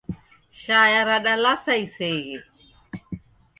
Shaya 0.61 1.01
radalasa 1.09 1.73
iseghe 1.85 2.37